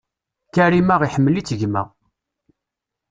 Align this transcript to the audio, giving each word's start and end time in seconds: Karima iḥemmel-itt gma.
Karima 0.53 0.95
iḥemmel-itt 1.07 1.55
gma. 1.61 1.83